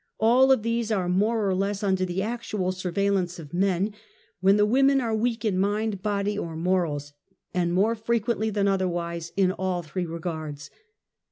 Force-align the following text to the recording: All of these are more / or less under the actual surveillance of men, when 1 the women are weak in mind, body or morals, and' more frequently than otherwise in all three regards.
All 0.19 0.51
of 0.51 0.63
these 0.63 0.91
are 0.91 1.07
more 1.07 1.47
/ 1.47 1.47
or 1.47 1.53
less 1.53 1.83
under 1.83 2.05
the 2.05 2.23
actual 2.23 2.71
surveillance 2.71 3.37
of 3.37 3.53
men, 3.53 3.93
when 4.39 4.55
1 4.55 4.55
the 4.57 4.65
women 4.65 4.99
are 4.99 5.13
weak 5.15 5.45
in 5.45 5.59
mind, 5.59 6.01
body 6.01 6.35
or 6.35 6.55
morals, 6.55 7.13
and' 7.53 7.71
more 7.75 7.93
frequently 7.93 8.49
than 8.49 8.67
otherwise 8.67 9.31
in 9.37 9.51
all 9.51 9.83
three 9.83 10.07
regards. 10.07 10.71